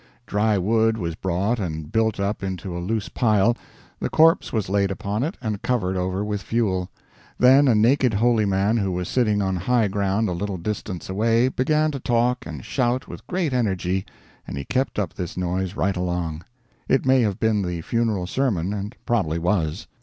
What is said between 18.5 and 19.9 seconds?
and probably was.